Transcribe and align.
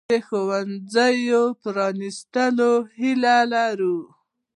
موږ 0.03 0.09
د 0.11 0.13
ښوونځیو 0.27 1.43
پرانیستو 1.61 2.69
هیله 2.99 3.37
لرو. 3.53 3.97